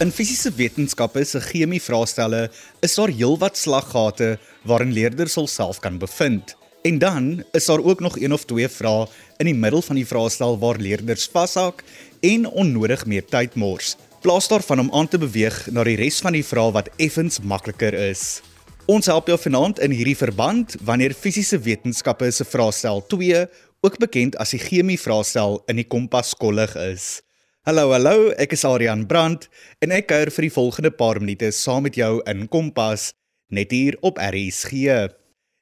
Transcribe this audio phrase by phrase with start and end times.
[0.00, 2.46] In fisiese wetenskappe se chemie vraestelle
[2.80, 6.54] is daar heelwat slaggate waarin leerders hulself kan bevind.
[6.88, 9.04] En dan is daar ook nog een of twee vrae
[9.36, 11.84] in die middel van die vraestel waar leerders vashak
[12.24, 13.96] en onnodig meer tyd mors.
[14.24, 17.92] Plaas daarvan om aan te beweeg na die res van die vrae wat effens makliker
[17.92, 18.40] is.
[18.88, 23.48] Ons help jou vanaand in hierdie verband wanneer fisiese wetenskappe se vraestel 2,
[23.84, 27.20] ook bekend as die chemie vraestel in die Kompas kollig is.
[27.68, 29.42] Hallo, hallo, ek is Adrian Brandt
[29.84, 33.10] en ek kuier vir die volgende paar minute saam met jou in Kompas
[33.52, 34.94] net hier op RSG.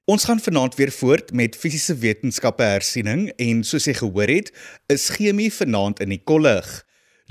[0.07, 4.53] Ons gaan vanaand weer voort met fisiese wetenskappe hersiening en soos jy gehoor het,
[4.87, 6.71] is chemie vanaand in die kollig.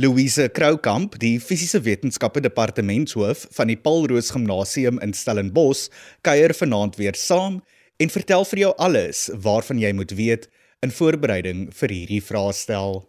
[0.03, 5.87] Louise Kroukamp, die fisiese wetenskappe departementshoof van die Paul Roos Gimnasium in Stellenbosch,
[6.27, 7.61] kuier vanaand weer saam
[8.03, 10.51] en vertel vir jou alles waarvan jy moet weet
[10.83, 13.05] in voorbereiding vir hierdie vraestel.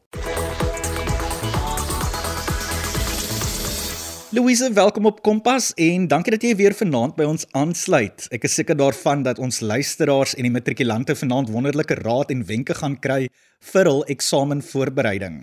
[4.30, 8.26] Louise, welkom op Kompas en dankie dat jy weer vanaand by ons aansluit.
[8.28, 12.76] Ek is seker daarvan dat ons luisteraars en die matrikulante vanaand wonderlike raad en wenke
[12.76, 13.30] gaan kry
[13.70, 15.38] vir hul eksamenvoorbereiding.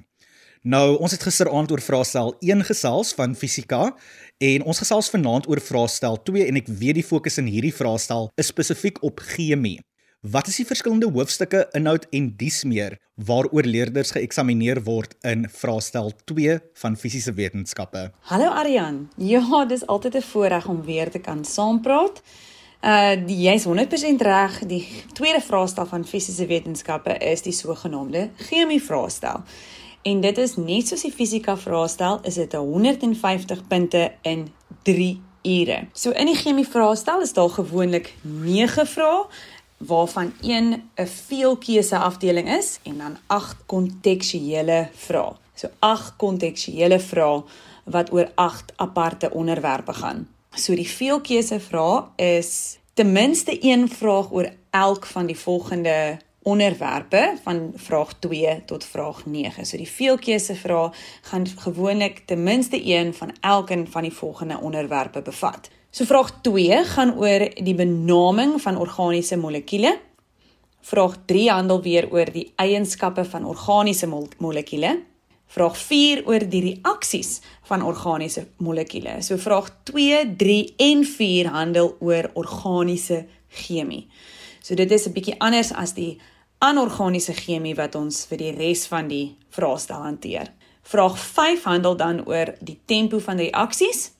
[0.62, 3.88] Nou, ons het gisteraand oor vraestel 1 gesels van fisika
[4.54, 8.30] en ons gesels vanaand oor vraestel 2 en ek weet die fokus in hierdie vraestel
[8.38, 9.80] is spesifiek op chemie.
[10.32, 12.96] Wat is die verskillende hoofstukke inhoud en dies meer
[13.28, 18.08] waaroor leerders geëksamineer word in vraestel 2 van fisiese wetenskappe?
[18.32, 19.04] Hallo Aryan.
[19.22, 22.22] Ja, dis altyd 'n voorreg om weer te kan saampraat.
[22.82, 24.66] Uh jy's 100% reg.
[24.66, 29.44] Die tweede vraestel van fisiese wetenskappe is die sogenaamde chemie vraestel.
[30.02, 34.48] En dit is net soos die fisika vraestel, is dit 150 punte in
[34.84, 35.88] 3 ure.
[35.94, 39.26] So in die chemie vraestel is daar gewoonlik 9 vrae
[39.88, 45.34] waarvan een 'n veelkeuse afdeling is en dan 8 kontekstuele vrae.
[45.54, 47.44] So 8 kontekstuele vrae
[47.84, 50.28] wat oor 8 aparte onderwerpe gaan.
[50.54, 57.38] So die veelkeuse vrae is ten minste een vraag oor elk van die volgende onderwerpe
[57.44, 59.66] van vraag 2 tot vraag 9.
[59.66, 60.92] So die veelkeuse vrae
[61.22, 65.70] gaan gewoonlik ten minste een van elkeen van die volgende onderwerpe bevat.
[65.96, 69.94] So vraag 2 gaan oor die benaming van organiese molekule.
[70.84, 74.90] Vraag 3 handel weer oor die eienskappe van organiese mol molekule.
[75.48, 77.38] Vraag 4 oor die reaksies
[77.70, 79.22] van organiese molekule.
[79.24, 84.10] So vraag 2, 3 en 4 handel oor organiese chemie.
[84.60, 86.20] So dit is 'n bietjie anders as die
[86.60, 90.52] anorganiese chemie wat ons vir die res van die vraestel hanteer.
[90.84, 94.15] Vraag 5 handel dan oor die tempo van reaksies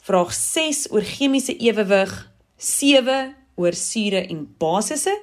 [0.00, 5.20] Vraag 6 oor chemiese ewewig, 7 oor sure en basisse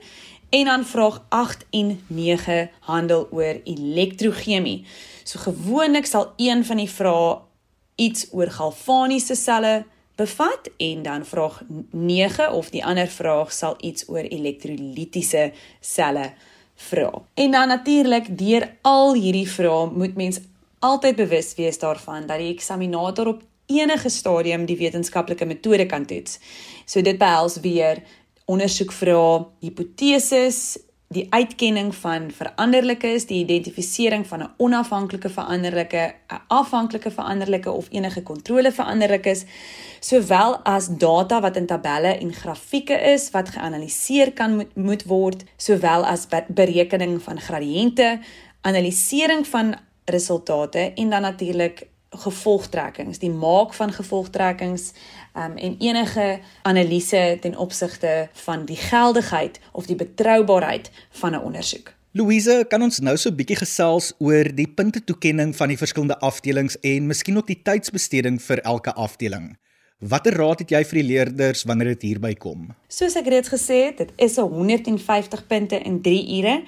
[0.50, 4.86] en dan vraag 8 en 9 handel oor elektrochemie.
[5.24, 7.40] So gewoonlik sal een van die vrae
[7.96, 11.62] iets oor galvaniese selle bevat en dan vraag
[11.92, 16.32] 9 of die ander vraag sal iets oor elektrolitiese selle
[16.76, 17.12] vra.
[17.34, 20.40] En dan natuurlik deur al hierdie vrae moet mens
[20.80, 26.40] altyd bewus wees daarvan dat die eksaminator op enige stadium die wetenskaplike metode kan toets.
[26.86, 28.04] So dit behels weer
[28.48, 30.78] ondersoek vra, hipoteses,
[31.16, 38.24] die uitkenning van veranderlikes, die identifisering van 'n onafhanklike veranderlike, 'n afhanklike veranderlike of enige
[38.24, 39.46] kontrole veranderlikes,
[40.00, 45.44] sowel as data wat in tabelle en grafieke is wat geanaliseer kan moet, moet word,
[45.58, 48.20] sowel as berekening van gradiënte,
[48.62, 54.92] analisering van resultate en dan natuurlik gevolgtrekkings, die maak van gevolgtrekkings
[55.36, 61.94] um, en enige analise ten opsigte van die geldigheid of die betroubaarheid van 'n ondersoek.
[62.12, 66.20] Louise, kan ons nou so 'n bietjie gesels oor die punte toekenning van die verskillende
[66.20, 69.58] afdelings en miskien ook die tydsbesteding vir elke afdeling?
[70.00, 72.68] Watter raad het jy vir die leerders wanneer dit hierby kom?
[72.88, 76.64] Soos ek reeds gesê het, dit is 'n 150 punte in 3 ure.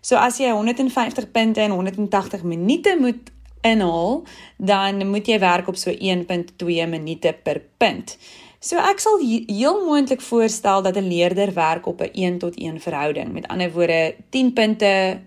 [0.00, 3.30] So as jy 150 punte in 180 minute moet
[3.70, 4.22] inhaal,
[4.56, 8.16] dan moet jy werk op so 1.2 minute per punt.
[8.58, 12.80] So ek sal heel moontlik voorstel dat 'n leerder werk op 'n 1 tot 1
[12.80, 13.32] verhouding.
[13.32, 15.20] Met ander woorde, 10 punte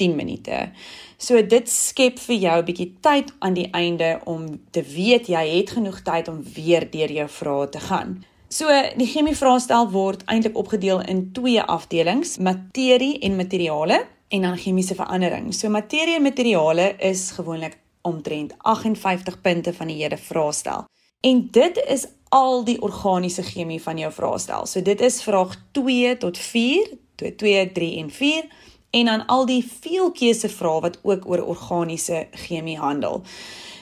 [0.00, 0.70] 10 minute.
[1.16, 5.44] So dit skep vir jou 'n bietjie tyd aan die einde om te weet jy
[5.56, 8.24] het genoeg tyd om weer deur jou vrae te gaan.
[8.48, 8.66] So
[8.96, 14.94] die chemie vraestel word eintlik opgedeel in twee afdelings: materie en materiale en dan chemiese
[14.94, 15.50] verandering.
[15.54, 20.86] So materie en materiale is gewoonlik omtrent 58 punte van die hele vraestel.
[21.20, 24.66] En dit is al die organiese chemie van jou vraestel.
[24.66, 28.44] So dit is vraag 2 tot 4, 2, 2, 3 en 4
[28.90, 33.22] en dan al die veelkeuse vrae wat ook oor organiese chemie handel.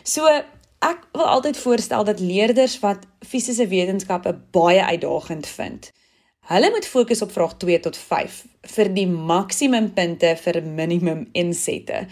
[0.02, 0.24] So
[0.78, 5.90] Ek wil altyd voorstel dat leerders wat fisiese wetenskappe baie uitdagend vind,
[6.48, 8.38] hulle moet fokus op vraag 2 tot 5
[8.74, 12.06] vir die maksimum punte vir minimum insette.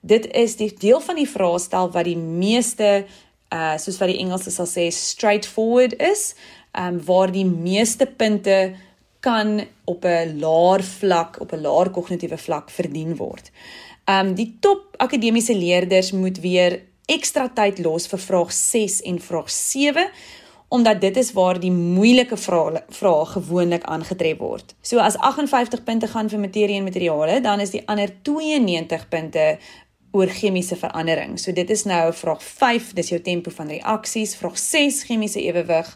[0.00, 3.04] Dit is die deel van die vraestel wat die meeste
[3.50, 6.34] uh soos wat die Engelse sal sê straightforward is,
[6.78, 8.76] um waar die meeste punte
[9.20, 13.50] kan op 'n laer vlak, op 'n laer kognitiewe vlak verdien word.
[14.06, 19.50] Um die top akademiese leerders moet weer ekstra tyd los vir vraag 6 en vraag
[19.50, 20.06] 7
[20.70, 24.74] omdat dit is waar die moeilike vrae vrae gewoonlik aangetref word.
[24.86, 29.46] So as 58 punte gaan vir materie en materiale, dan is die ander 92 punte
[30.14, 31.38] oor chemiese verandering.
[31.42, 35.90] So dit is nou vraag 5, dis jou tempo van reaksies, vraag 6 chemiese ewewig,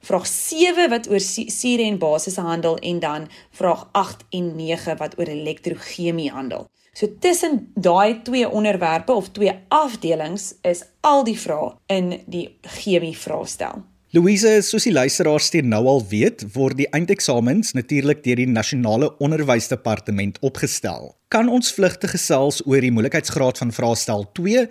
[0.00, 5.18] vraag 7 wat oor sure en basisse handel en dan vraag 8 en 9 wat
[5.18, 6.68] oor elektrochemie handel.
[6.96, 13.16] So tussen daai twee onderwerpe of twee afdelings is al die vrae in die chemie
[13.18, 13.84] vraestel.
[14.14, 19.08] Louise, soos die luisteraars steeds nou al weet, word die eindeksamens natuurlik deur die Nasionale
[19.18, 21.08] Onderwysdepartement opgestel.
[21.34, 24.62] Kan ons vlugtig gesels oor die moeilikheidsgraad van vraestel 2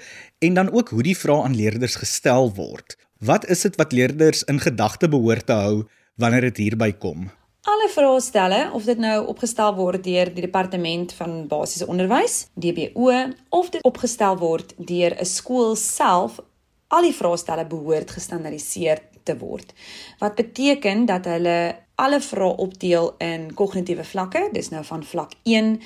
[0.47, 2.95] en dan ook hoe die vrae aan leerders gestel word?
[3.19, 5.75] Wat is dit wat leerders in gedagte behoort te hou
[6.15, 7.27] wanneer dit hierby kom?
[7.67, 13.11] Alle vraestelle, of dit nou opgestel word deur die Departement van Basiese Onderwys, DBO,
[13.51, 16.39] of dit opgestel word deur 'n skool self,
[16.87, 19.73] al die vraestelle behoort gestandardiseer te word.
[20.19, 25.81] Wat beteken dat hulle alle vrae opdeel in kognitiewe vlakke, dis nou van vlak 1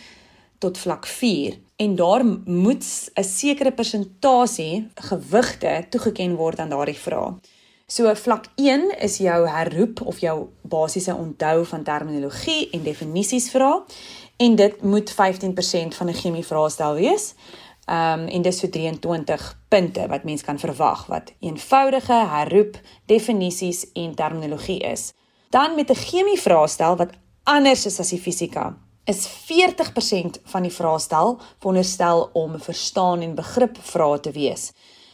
[0.57, 7.33] tot vlak 4 en daar moet 'n sekere persentasie gewigte toegeken word aan daardie vrae.
[7.87, 13.83] So vlak 1 is jou herroep of jou basiese onthou van terminologie en definisies vra
[14.37, 17.33] en dit moet 15% van 'n chemie vraestel wees.
[17.87, 23.85] Ehm um, en dis so 23 punte wat mens kan verwag wat eenvoudige herroep, definisies
[23.93, 25.13] en terminologie is.
[25.49, 30.71] Dan met 'n chemie vraestel wat anders is as die fisika, is 40% van die
[30.71, 34.71] vraestel veronderstel om verstaan en begrip vrae te wees.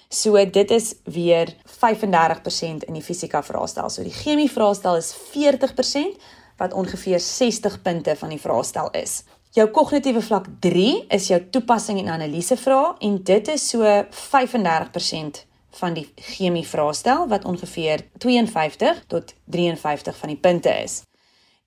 [0.09, 3.89] So dit is weer 35% in die fisika vraestel.
[3.89, 6.17] So die chemie vraestel is 40%
[6.57, 9.23] wat ongeveer 60 punte van die vraestel is.
[9.53, 15.43] Jou kognitiewe vlak 3 is jou toepassing en analise vrae en dit is so 35%
[15.77, 21.03] van die chemie vraestel wat ongeveer 52 tot 53 van die punte is.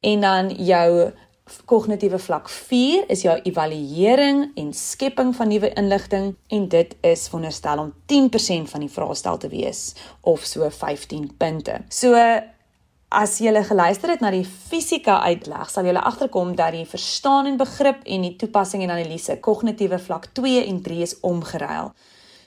[0.02, 1.12] En dan jou
[1.70, 7.84] kognitiewe vlak 4 is jou evaluering en skepping van nuwe inligting en dit is veronderstel
[7.84, 9.92] om 10% van die vraestel te wees
[10.26, 11.78] of so 15 punte.
[11.86, 12.18] So
[13.08, 17.56] As jy geluister het na die fisika uitleg, sal jy agterkom dat die verstaan en
[17.56, 21.92] begrip en die toepassing en analise kognitiewe vlak 2 en 3 is omgeruil.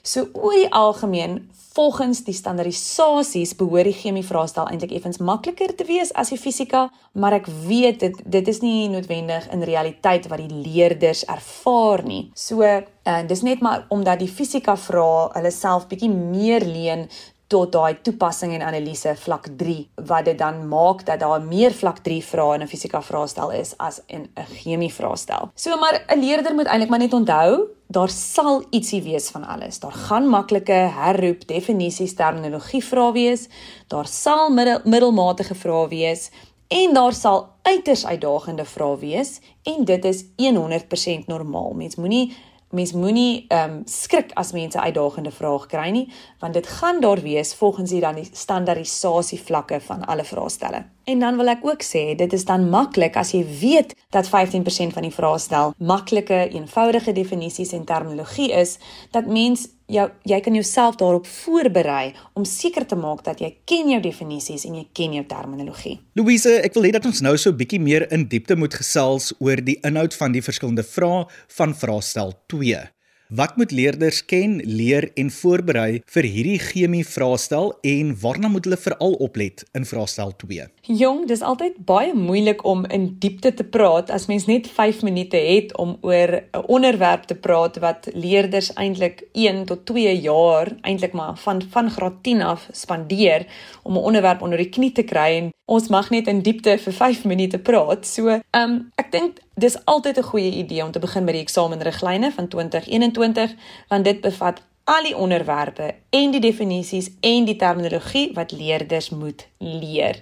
[0.02, 5.84] So oor die algemeen, volgens die standaardisasies behoort die chemie vraestel eintlik effens makliker te
[5.88, 10.44] wees as die fisika, maar ek weet dit dit is nie noodwendig in realiteit wat
[10.44, 12.26] die leerders ervaar nie.
[12.34, 17.08] So, en uh, dis net maar omdat die fisika vrae hulle self bietjie meer leen
[17.50, 19.76] tot daai toepassing en analise vlak 3
[20.06, 23.74] wat dit dan maak dat daar meer vlak 3 vrae in 'n fisika vraestel is
[23.78, 25.50] as in 'n chemie vraestel.
[25.54, 29.78] So maar 'n leerder moet eintlik maar net onthou, daar sal ietsie wees van alles.
[29.78, 33.48] Daar gaan maklike herroep, definisies, terminologie vrae wees.
[33.88, 36.30] Daar sal middel, middelmatige vrae wees
[36.68, 41.72] en daar sal uiters uitdagende vrae wees en dit is 100% normaal.
[41.72, 42.36] Mens moenie
[42.70, 46.06] mens moenie ehm um, skrik as mense uitdagende vrae kry nie,
[46.38, 50.84] want dit gaan daar wees volgens hier dan die standaardisasie vlakke van alle vraestelle.
[51.04, 54.94] En dan wil ek ook sê, dit is dan maklik as jy weet dat 15%
[54.94, 58.78] van die vraestel maklike, eenvoudige definisies en terminologie is,
[59.10, 63.90] dat mens jou jy kan jouself daarop voorberei om seker te maak dat jy ken
[63.94, 65.98] jou definisies en jy ken jou terminologie.
[66.18, 69.32] Louise, ek wil hê dat ons nou so 'n bietjie meer in diepte moet gesels
[69.40, 72.88] oor die inhoud van die verskillende vrae van vraestel 2.
[73.30, 78.76] Wat moet leerders ken, leer en voorberei vir hierdie chemie vraestel en waarna moet hulle
[78.76, 80.66] veral oplet in vraestel 2?
[80.88, 85.36] Jong, dis altyd baie moeilik om in diepte te praat as mens net 5 minute
[85.36, 91.12] het om oor 'n onderwerp te praat wat leerders eintlik 1 tot 2 jaar eintlik
[91.12, 93.46] maar van van graad 10 af spandeer
[93.82, 96.92] om 'n onderwerp onder die knie te kry en ons mag net in diepte vir
[96.92, 98.06] 5 minute praat.
[98.06, 101.42] So, ehm um, ek dink dis altyd 'n goeie idee om te begin met die
[101.42, 103.54] eksamenriglyne van 2021
[103.88, 109.46] want dit bevat al die onderwerpe en die definisies en die terminologie wat leerders moet
[109.58, 110.20] leer.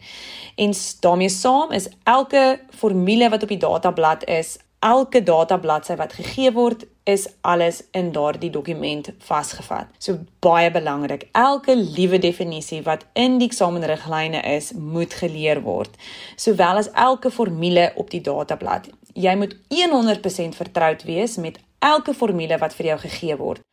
[0.57, 6.53] En daarmee saam is elke formule wat op die datablad is elke databladsy wat gegee
[6.55, 9.89] word is alles in daardie dokument vasgevat.
[9.99, 15.95] So baie belangrik, elke liewe definisie wat in die eksamenriglyne is, moet geleer word,
[16.37, 18.91] sowel as elke formule op die datablad.
[19.19, 23.65] Jy moet 100% vertroud wees met elke formule wat vir jou gegee word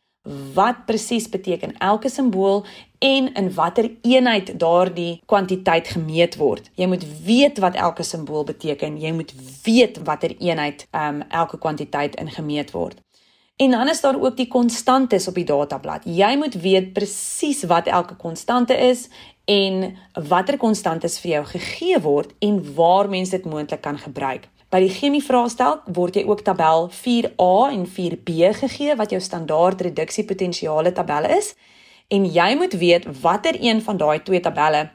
[0.54, 2.64] wat presies beteken elke simbool
[2.98, 6.70] en in watter eenheid daardie kwantiteit gemeet word.
[6.74, 8.98] Jy moet weet wat elke simbool beteken.
[9.00, 12.98] Jy moet weet watter eenheid um elke kwantiteit ingemeet word.
[13.56, 16.04] En dan is daar ook die konstantes op die datablad.
[16.04, 19.08] Jy moet weet presies wat elke konstante is
[19.44, 19.96] en
[20.28, 24.48] watter konstantes vir jou gegee word en waar mens dit moontlik kan gebruik.
[24.66, 29.84] By die chemie vraestel word jy ook tabel 4A en 4B gegee wat jou standaard
[29.86, 31.52] reduksiepotensiale tabelle is
[32.10, 34.88] en jy moet weet watter een van daai twee tabelle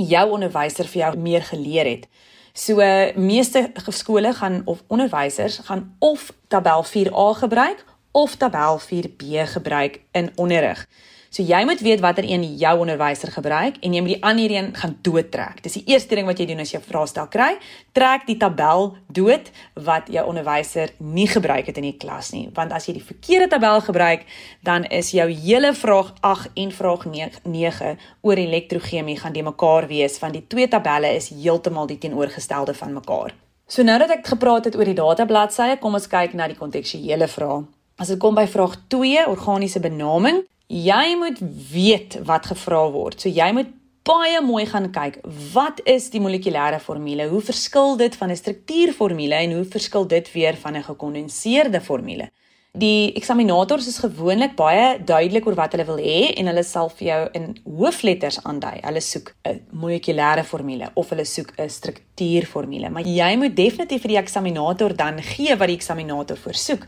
[0.00, 2.08] jou onderwyser vir jou meer geleer het.
[2.56, 2.80] So
[3.16, 10.32] meeste skole gaan of onderwysers gaan of tabel 4A gebruik of tabel 4B gebruik in
[10.36, 10.86] onderrig.
[11.32, 14.66] So jy moet weet watter een jou onderwyser gebruik en jy moet die ander een
[14.76, 15.62] gaan doodtrek.
[15.64, 17.56] Dis die eerste ding wat jy doen as jy 'n vraestel kry.
[17.92, 22.72] Trek die tabel dood wat jou onderwyser nie gebruik het in die klas nie, want
[22.72, 24.26] as jy die verkeerde tabel gebruik,
[24.62, 27.06] dan is jou hele vraag 8 en vraag
[27.44, 32.74] 9 oor elektrochemie gaan die mekaar wees want die twee tabelle is heeltemal die teenoorgestelde
[32.74, 33.32] van mekaar.
[33.66, 37.28] So nou dat ek gepraat het oor die databladsye, kom ons kyk na die kontekstuele
[37.28, 37.64] vrae.
[37.96, 41.38] As dit kom by vraag 2, organiese benaming, jy moet
[41.72, 43.20] weet wat gevra word.
[43.20, 43.72] So jy moet
[44.08, 45.20] baie mooi gaan kyk.
[45.52, 47.28] Wat is die molekulêre formule?
[47.30, 52.30] Hoe verskil dit van 'n struktuurformule en hoe verskil dit weer van 'n gekondenseerde formule?
[52.72, 57.04] Die eksaminators is gewoonlik baie duidelik oor wat hulle wil hê en hulle sal vir
[57.04, 58.78] jou in hoofletters aandui.
[58.80, 64.08] Hulle soek 'n molekulêre formule of hulle soek 'n struktuurformule, maar jy moet definitief vir
[64.08, 66.86] die eksaminator dan gee wat die eksaminator voorsoek.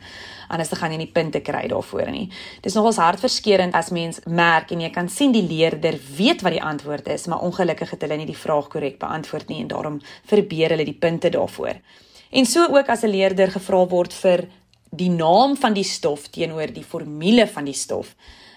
[0.48, 2.30] Anders dan gaan jy nie punte kry daarvoor nie.
[2.62, 6.62] Dis nogals hartverskeurende as mens merk en jy kan sien die leerder weet wat die
[6.62, 10.70] antwoord is, maar ongelukkig het hulle nie die vraag korrek beantwoord nie en daarom verbeur
[10.70, 11.76] hulle die punte daarvoor.
[12.32, 14.48] En so ook as 'n leerder gevra word vir
[14.96, 18.14] die naam van die stof teenoor die formule van die stof.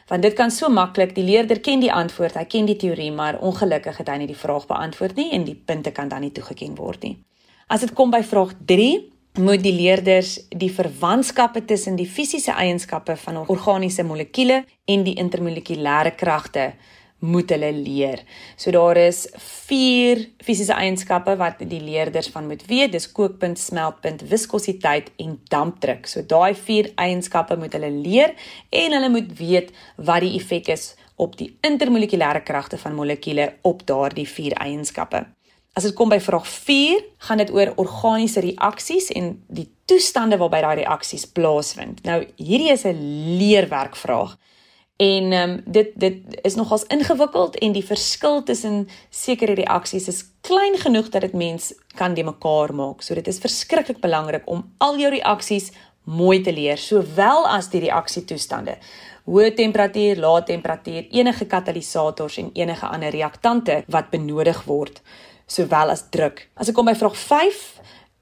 [0.08, 3.42] Want dit kan so maklik, die leerder ken die antwoord, hy ken die teorie, maar
[3.44, 6.78] ongelukkig het hy nie die vraag beantwoord nie en die punte kan dan nie toegeken
[6.80, 7.18] word nie.
[7.68, 8.88] As dit kom by vraag 3,
[9.44, 16.16] moet die leerders die verwantskappe tussen die fisiese eienskappe van organiese molekules en die intermolekulêre
[16.18, 16.72] kragte
[17.20, 18.22] moet hulle leer.
[18.56, 22.92] So daar is 4 fisiese eienskappe wat die leerders van moet weet.
[22.92, 26.08] Dis kookpunt, smeltpunt, viskositeit en dampdruk.
[26.08, 28.36] So daai 4 eienskappe moet hulle leer
[28.70, 33.82] en hulle moet weet wat die effek is op die intermolekulêre kragte van molekules op
[33.90, 35.26] daardie 4 eienskappe.
[35.78, 40.62] As dit kom by vraag 4, gaan dit oor organiese reaksies en die toestande waarby
[40.64, 42.02] daai reaksies plaasvind.
[42.06, 42.98] Nou hierdie is 'n
[43.38, 44.38] leerwerkvraag.
[44.98, 50.24] En ehm um, dit dit is nogals ingewikkeld en die verskil tussen sekere reaksies is
[50.42, 53.02] klein genoeg dat dit mens kan die mekaar maak.
[53.02, 55.72] So dit is verskriklik belangrik om al jou reaksies
[56.04, 58.78] mooi te leer, sowel as die reaksietoestande.
[59.28, 65.02] Hoë temperatuur, lae temperatuur, enige katalisators en enige ander reaktante wat benodig word,
[65.46, 66.48] sowel as druk.
[66.56, 67.66] As ek kom by vraag 5,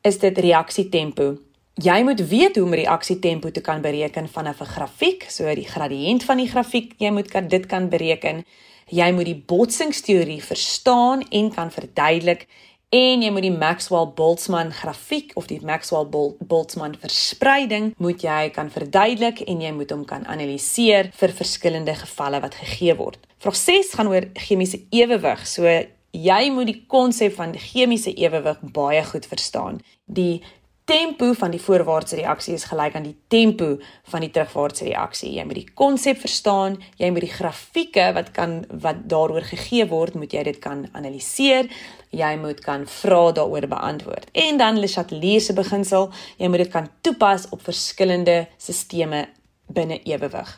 [0.10, 1.36] is dit reaksietempo.
[1.76, 6.24] Jy moet weet hoe om reaksietempo te kan bereken vanaf 'n grafiek, so die gradiënt
[6.24, 8.46] van die grafiek, jy moet kan dit kan bereken.
[8.88, 12.48] Jy moet die botsingsteorie verstaan en kan verduidelik
[12.90, 19.62] en jy moet die Maxwell-Boltzmann grafiek of die Maxwell-Boltzmann verspreiding moet jy kan verduidelik en
[19.62, 23.20] jy moet hom kan analiseer vir verskillende gevalle wat gegee word.
[23.38, 25.48] Vraag 6 gaan oor chemiese ewewig.
[25.48, 25.68] So
[26.12, 29.82] jy moet die konsep van chemiese ewewig baie goed verstaan.
[30.06, 30.42] Die
[30.86, 33.72] tempo van die voorwaartse reaksie is gelyk aan die tempo
[34.12, 35.32] van die terugwaartse reaksie.
[35.34, 40.18] Jy moet die konsep verstaan, jy moet die grafieke wat kan wat daaroor gegee word,
[40.20, 41.72] moet jy dit kan analiseer.
[42.16, 44.30] Jy moet kan vra daaroor beantwoord.
[44.32, 49.26] En dan Le Chatelier se beginsel, jy moet dit kan toepas op verskillende sisteme
[49.68, 50.54] binne ewewig.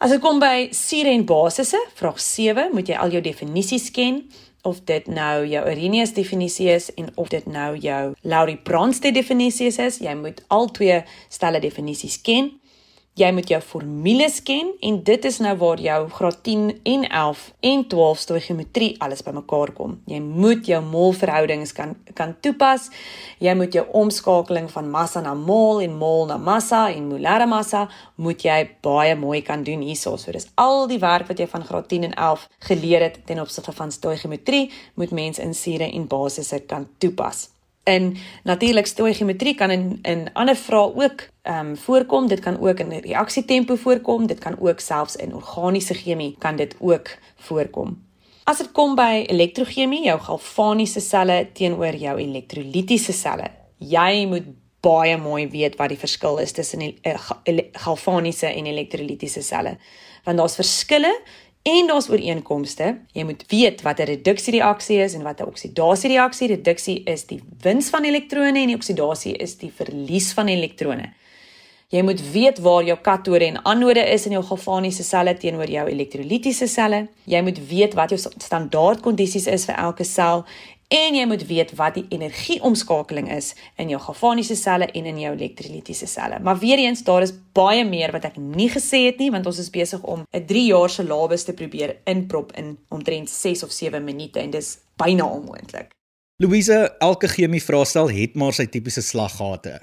[0.00, 4.22] As dit kom by sure en basisse, vraag 7, moet jy al jou definisies ken
[4.62, 9.98] of dit nou jou Arrhenius definisie is en of dit nou jou Laurie-Bronsted definisie is,
[9.98, 12.52] jy moet al twee stelle definisies ken.
[13.18, 17.40] Jy moet jou formules ken en dit is nou waar jou graad 10 en 11
[17.66, 19.96] en 12 stoichiometrie alles bymekaar kom.
[20.06, 22.86] Jy moet jou molverhoudings kan kan toepas.
[23.42, 27.88] Jy moet jou omskakeling van massa na mol en mol na massa en molare massa
[28.14, 30.14] moet jy baie mooi kan doen hierso.
[30.16, 33.42] So dis al die werk wat jy van graad 10 en 11 geleer het ten
[33.42, 37.48] opsigte van stoichiometrie moet mens in sure en basisse kan toepas.
[37.82, 42.28] En natuurlik stoïgeometrie kan in in ander vrae ook ehm um, voorkom.
[42.28, 44.26] Dit kan ook in reaksietempo voorkom.
[44.26, 48.08] Dit kan ook selfs in organiese chemie kan dit ook voorkom.
[48.44, 53.50] As dit kom by elektrochemie, jou galvaniese selle teenoor jou elektrolitiese selle.
[53.78, 54.48] Jy moet
[54.80, 59.76] baie mooi weet wat die verskil is tussen die uh, galvaniese en elektrolitiese selle.
[60.24, 61.12] Want daar's verskille
[61.62, 62.98] en daar's ooreenkomste.
[63.12, 66.48] Jy moet weet wat 'n reduksiereaksie is en wat 'n oksidasiereaksie.
[66.48, 71.12] Reduksie is die wins van elektrone en die oksidasie is die verlies van elektrone.
[71.88, 75.88] Jy moet weet waar jou katode en anode is in jou galvaniese selle teenoor jou
[75.88, 77.08] elektrolitiese selle.
[77.24, 80.44] Jy moet weet wat jou standaardkondisies is vir elke sel
[80.90, 85.30] en jy moet weet wat die energieomskakeling is in jou galvaniese selle en in jou
[85.36, 86.40] elektrolitiese selle.
[86.42, 89.60] Maar weer eens, daar is baie meer wat ek nie gesê het nie want ons
[89.62, 93.72] is besig om 'n 3 jaar se labes te probeer inprop in omtrent 6 of
[93.72, 95.94] 7 minute en dis byna onmoontlik.
[96.36, 99.80] Louise, elke chemie vraestel het maar sy tipiese slaggate.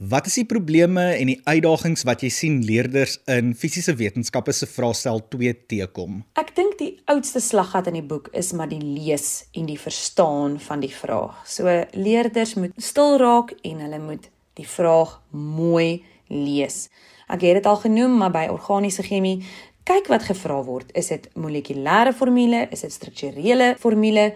[0.00, 4.66] Wat is die probleme en die uitdagings wat jy sien leerders in fisiese wetenskappe se
[4.66, 6.22] vraestel 2 teekom?
[6.40, 10.56] Ek dink die oudste slaggat in die boek is maar die lees en die verstaan
[10.64, 11.44] van die vraag.
[11.44, 16.88] So leerders moet stil raak en hulle moet die vraag mooi lees.
[17.28, 19.42] Ek het dit al genoem, maar by organiese chemie
[19.88, 20.92] kyk wat gevra word.
[20.98, 22.66] Is dit molekulêre formule?
[22.70, 24.28] Is dit strukturele formule?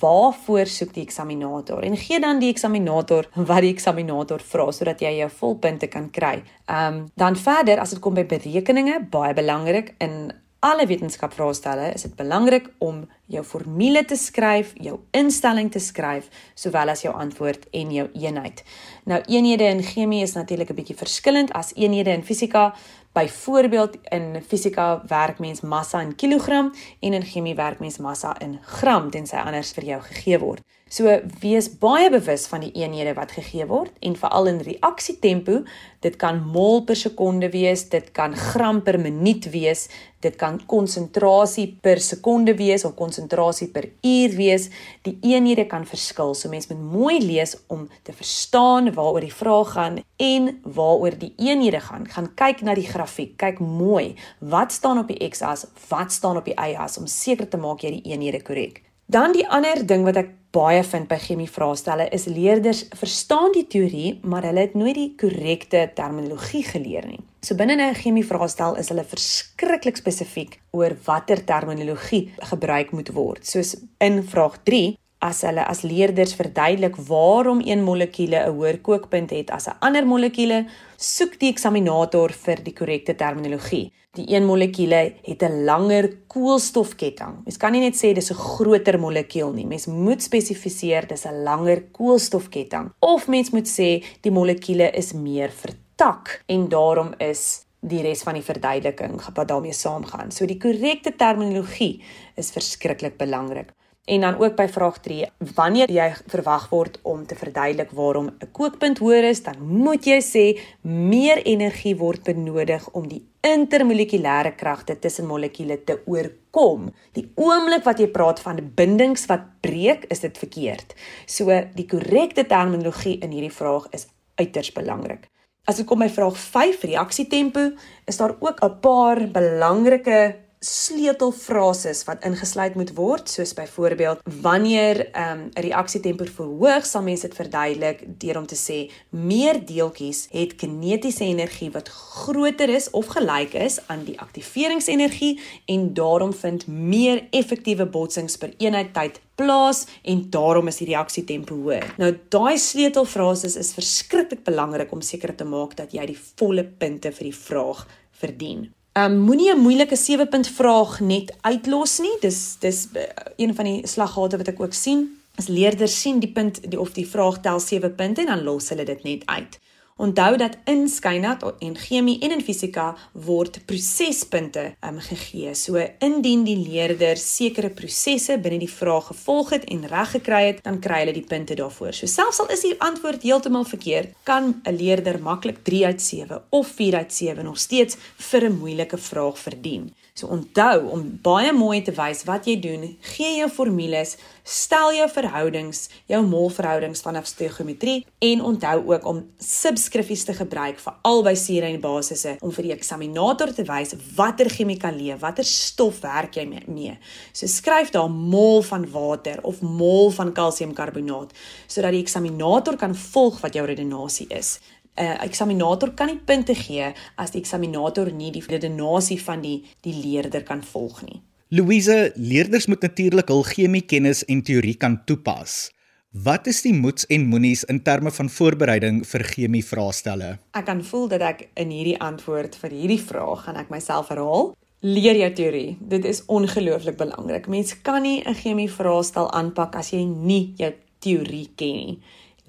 [0.00, 1.84] Waarvoor soek die eksaminator?
[1.86, 6.40] En gee dan die eksaminator wat die eksaminator vra sodat jy jou volpunte kan kry.
[6.66, 12.04] Ehm um, dan verder as dit kom by berekeninge, baie belangrik in alle wetenskapvraestelle is
[12.04, 17.68] dit belangrik om jou formule te skryf, jou instelling te skryf, sowel as jou antwoord
[17.76, 18.64] en jou eenheid.
[19.06, 22.74] Nou eenhede in chemie is natuurlik 'n bietjie verskillend as eenhede in fisika.
[23.12, 28.58] Byvoorbeeld in fisika werk mens massa in kilogram en in chemie werk mens massa in
[28.62, 30.62] gram tensy anders vir jou gegee word.
[30.90, 31.06] So
[31.38, 35.60] wees baie bewus van die eenhede wat gegee word en veral in reaksietempo,
[36.02, 39.84] dit kan mol per sekonde wees, dit kan gram per minuut wees,
[40.18, 44.70] dit kan konsentrasie per sekonde wees of konsentrasie per uur wees.
[45.02, 46.34] Die eenhede kan verskil.
[46.34, 51.34] So mense moet mooi lees om te verstaan waaroor die vraag gaan en waaroor die
[51.36, 52.08] eenhede gaan.
[52.08, 56.44] Gaan kyk na die grafiek, kyk mooi wat staan op die x-as, wat staan op
[56.44, 58.82] die y-as om seker te maak jy die eenhede korrek.
[59.06, 63.66] Dan die ander ding wat ek baie vind by chemie vraestelle is leerders verstaan die
[63.70, 67.20] teorie, maar hulle het nooit die korrekte terminologie geleer nie.
[67.42, 73.46] So binne 'n chemie vraestel is hulle verskriklik spesifiek oor watter terminologie gebruik moet word.
[73.46, 79.30] Soos in vraag 3 as hulle as leerders verduidelik waarom een molekuule 'n hoër kookpunt
[79.30, 83.92] het as 'n ander molekuule, soek die eksaminator vir die korrekte terminologie.
[84.18, 87.44] Die een molekuule het 'n langer koolstofketting.
[87.44, 89.66] Mens kan nie net sê dis 'n groter molekuul nie.
[89.66, 92.92] Mens moet spesifiseer dis 'n langer koolstofketting.
[92.98, 98.34] Of mens moet sê die molekuule is meer vertak en daarom is die res van
[98.34, 100.30] die verduideliking wat daarmee saamgaan.
[100.30, 102.02] So die korrekte terminologie
[102.36, 103.72] is verskriklik belangrik.
[104.04, 108.50] En dan ook by vraag 3, wanneer jy verwag word om te verduidelik waarom 'n
[108.52, 114.98] kookpunt hoër is, dan moet jy sê meer energie word benodig om die intermolekulêre kragte
[114.98, 116.92] tussen molekules te oorkom.
[117.12, 120.94] Die oomblik wat jy praat van bindings wat breek, is dit verkeerd.
[121.26, 125.28] So die korrekte terminologie in hierdie vraag is uiters belangrik.
[125.64, 127.70] As ek kom by vraag 5, reaksietempo,
[128.06, 135.38] is daar ook 'n paar belangrike sleutelfrases wat ingesluit moet word soos byvoorbeeld wanneer ehm,
[135.38, 140.54] 'n um, reaksietempo verhoog sal mense dit verduidelik deur om te sê meer deeltjies het
[140.54, 147.26] kinetiese energie wat groter is of gelyk is aan die aktiveringsenergie en daarom vind meer
[147.30, 151.94] effektiewe botsings per eenheid tyd plaas en daarom is die reaksietempo hoër.
[151.96, 157.12] Nou daai sleutelfrases is verskriklik belangrik om seker te maak dat jy die volle punte
[157.12, 158.68] vir die vraag verdien.
[158.92, 162.16] Um moenie 'n moeilike 7 punt vraag net uitlos nie.
[162.20, 163.02] Dis dis uh,
[163.36, 165.20] een van die slaggate wat ek ook sien.
[165.38, 168.68] As leerders sien die punt die of die vraag tel 7 punte en dan los
[168.68, 169.58] hulle dit net uit.
[170.00, 175.52] Onthou dat in skynat en chemie en in fisika word prosespunte um, gegee.
[175.54, 180.62] So indien die leerder sekere prosesse binne die vraag gevolg het en reg gekry het,
[180.64, 181.92] dan kry hulle die punte daarvoor.
[181.92, 186.42] So selfs al is die antwoord heeltemal verkeerd, kan 'n leerder maklik 3 uit 7
[186.48, 189.92] of 4 uit 7 nog steeds vir 'n moeilike vraag verdien.
[190.20, 192.82] So onthou om baie mooi te wys wat jy doen,
[193.14, 200.26] gee jou formules, stel jou verhoudings, jou molverhoudings vanaf stoigometrie en onthou ook om subskrifies
[200.28, 205.14] te gebruik vir albei sure en basisse om vir die eksaminator te wys watter chemikalie,
[205.22, 206.98] watter stof werk jy mee.
[207.32, 211.32] So skryf daar mol van water of mol van kalsiumkarbonaat
[211.64, 214.58] sodat die eksaminator kan volg wat jou redenasie is.
[214.96, 219.64] 'n uh, eksaminator kan nie punte gee as die eksaminator nie die redenasie van die
[219.82, 221.22] die leerder kan volg nie.
[221.48, 225.70] Louise, leerders moet natuurlik hul chemie kennis en teorie kan toepas.
[226.10, 230.38] Wat is die moets en moenies in terme van voorbereiding vir chemie vraestelle?
[230.58, 234.54] Ek kan voel dat ek in hierdie antwoord vir hierdie vraag gaan ek myself herhaal.
[234.82, 235.76] Leer jou teorie.
[235.80, 237.46] Dit is ongelooflik belangrik.
[237.46, 241.98] Mens kan nie 'n chemie vraestel aanpak as jy nie jou teorie ken nie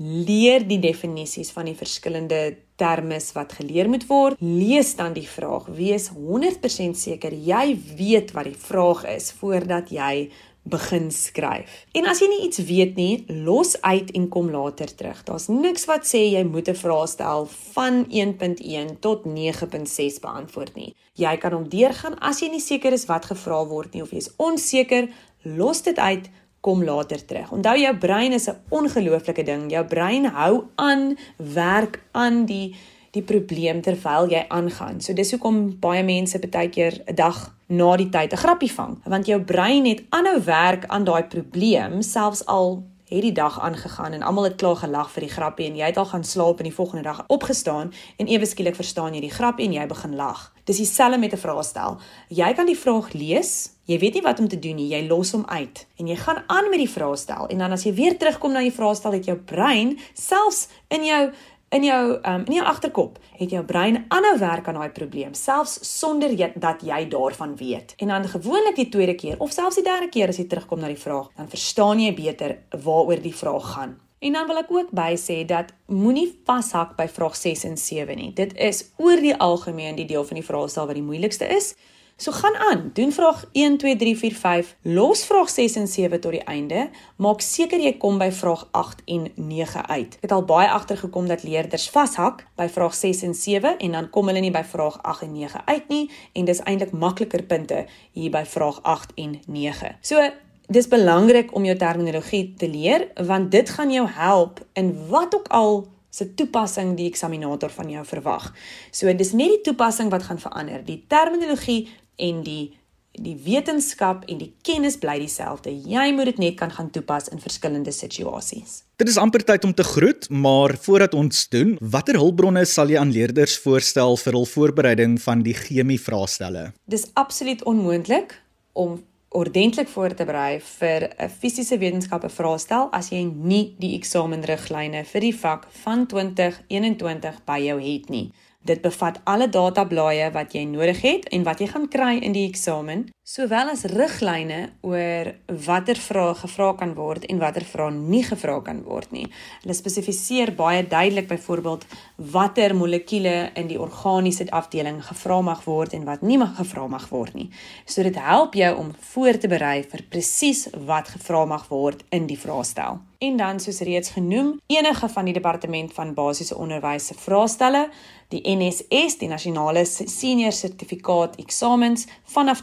[0.02, 4.40] leer die definisies van die verskillende terme wat geleer moet word.
[4.42, 5.68] Lees dan die vraag.
[5.78, 10.32] Wees 100% seker jy weet wat die vraag is voordat jy
[10.64, 11.86] begin skryf.
[11.98, 15.24] En as jy nie iets weet nie, los uit en kom later terug.
[15.26, 20.94] Daar's niks wat sê jy moet 'n vraag stel van 1.1 tot 9.6 beantwoord nie.
[21.16, 24.18] Jy kan hom deurgaan as jy nie seker is wat gevra word nie of jy
[24.18, 25.10] is onseker,
[25.44, 26.30] los dit uit
[26.62, 27.52] kom later terug.
[27.52, 29.72] Onthou jou brein is 'n ongelooflike ding.
[29.72, 32.76] Jou brein hou aan werk aan die
[33.12, 35.02] die probleem terwyl jy aangaan.
[35.02, 39.02] So dis hoekom baie mense baie keer 'n dag na die tyd 'n grappie vang,
[39.06, 44.12] want jou brein het aanhou werk aan daai probleem selfs al het die dag aangegaan
[44.12, 46.70] en almal het klaar gelag vir die grappie en jy het al gaan slaap en
[46.70, 50.54] die volgende dag opgestaan en ewe skielik verstaan jy die grappie en jy begin lag.
[50.64, 52.00] Dis dieselfde met 'n vraestel.
[52.30, 55.34] Jy kan die vraag lees, jy weet nie wat om te doen nie, jy los
[55.36, 58.56] hom uit en jy gaan aan met die vraestel en dan as jy weer terugkom
[58.56, 61.24] na die vraestel het jou brein selfs in jou
[61.72, 65.78] in jou um, in jou agterkop het jou brein aanhou werk aan daai probleem selfs
[65.88, 67.96] sonder jy, dat jy daarvan weet.
[68.04, 70.92] En dan gewoonlik die tweede keer of selfs die derde keer as jy terugkom na
[70.92, 73.96] die vraag, dan verstaan jy beter waaroor die vraag gaan.
[74.22, 78.20] En dan wil ek ook by sê dat moenie vashak by vraag 6 en 7
[78.20, 78.30] nie.
[78.38, 81.72] Dit is oor die algemeen die deel van die vraestel wat die moeilikste is.
[82.16, 86.20] So gaan aan, doen vraag 1 2 3 4 5, los vraag 6 en 7
[86.20, 90.20] tot die einde, maak seker jy kom by vraag 8 en 9 uit.
[90.20, 94.10] Ek het al baie agtergekom dat leerders vashak by vraag 6 en 7 en dan
[94.10, 97.86] kom hulle nie by vraag 8 en 9 uit nie en dis eintlik makliker punte
[98.12, 99.98] hier by vraag 8 en 9.
[100.02, 100.30] So
[100.72, 105.50] Dis belangrik om jou terminologie te leer want dit gaan jou help in wat ook
[105.52, 108.50] al se toepassing die eksaminator van jou verwag.
[108.92, 110.84] So dis net die toepassing wat gaan verander.
[110.86, 111.90] Die terminologie
[112.22, 112.78] en die
[113.20, 115.72] die wetenskap en die kennis bly dieselfde.
[115.72, 118.82] Jy moet dit net kan gaan toepas in verskillende situasies.
[119.02, 123.00] Dit is amper tyd om te groet, maar voordat ons doen, watter hulpbronne sal jy
[123.02, 126.70] aan leerders voorstel vir hul voorbereiding van die chemie vraestelle?
[126.88, 128.38] Dis absoluut onmoontlik
[128.80, 135.06] om ordentlik voor te berei vir 'n fisiese wetenskappe vraestel as jy nie die eksamenriglyne
[135.06, 138.32] vir die vak van 2021 by jou het nie.
[138.62, 142.48] Dit bevat alle datablaaie wat jy nodig het en wat jy gaan kry in die
[142.50, 145.30] eksamen, sowel as riglyne oor
[145.66, 149.24] watter vrae gevra kan word en watter vrae nie gevra kan word nie.
[149.62, 151.86] Hulle spesifiseer baie duidelik byvoorbeeld
[152.34, 157.08] watter molekuule in die organiese afdeling gevra mag word en wat nie mag gevra mag
[157.14, 157.48] word nie.
[157.86, 162.28] So dit help jou om voor te berei vir presies wat gevra mag word in
[162.28, 163.00] die vraestel.
[163.22, 167.86] En dan soos reeds genoem, enige van die departement van basiese onderwys se vraestelle
[168.32, 172.62] Die NSS, die Nasionale Senior Sertifikaat Eksamens vanaf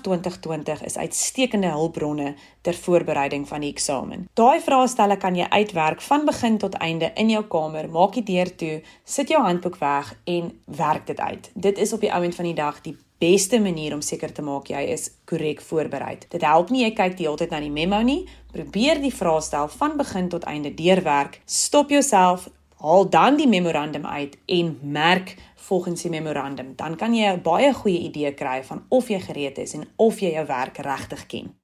[0.64, 4.28] 2020 is uitstekende hulpbronne ter voorbereiding van die eksamen.
[4.34, 7.88] Daai vraestelle kan jy uitwerk van begin tot einde in jou kamer.
[7.90, 11.50] Maak die deur toe, sit jou handboek weg en werk dit uit.
[11.54, 14.68] Dit is op die ouend van die dag die beste manier om seker te maak
[14.70, 16.18] jy is korrek voorberei.
[16.30, 18.28] Dit help nie jy kyk die hele tyd na die memo nie.
[18.52, 21.40] Probeer die vraestel van begin tot einde deurwerk.
[21.44, 25.34] Stop jouself, haal dan die memorandum uit en merk
[25.68, 26.72] volgens die memorandum.
[26.76, 30.20] Dan kan jy 'n baie goeie idee kry van of jy gereed is en of
[30.20, 31.54] jy jou werk regtig ken.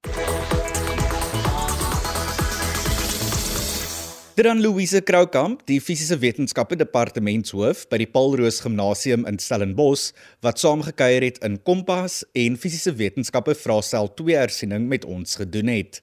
[4.34, 10.10] Dit aan Louise Kroukamp, die fisiese wetenskappe departementshoof by die Paul Roos Gimnasium in Stellenbosch,
[10.40, 16.02] wat saamgekuier het in Kompas en fisiese wetenskappe vraestel 2 hersiening met ons gedoen het.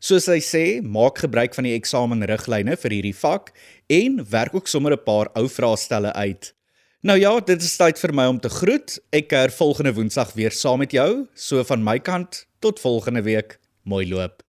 [0.00, 3.50] Soos hy sê, maak gebruik van die eksamenriglyne vir hierdie vak
[3.92, 6.54] en werk ook sommer 'n paar ou vraestelle uit.
[7.02, 8.98] Nou ja, dit is tyd vir my om te groet.
[9.12, 11.26] Ek keer volgende Woensdag weer saam met jou.
[11.34, 13.58] So van my kant, tot volgende week.
[13.84, 14.49] Mooi loop.